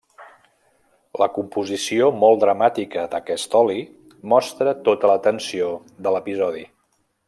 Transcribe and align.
La 1.23 1.27
composició 1.35 2.07
molt 2.23 2.41
dramàtica 2.45 3.05
d'aquest 3.13 3.55
oli 3.61 3.79
mostra 4.35 4.77
tota 4.91 5.15
la 5.15 5.23
tensió 5.29 5.73
de 6.09 6.17
l'episodi. 6.17 6.69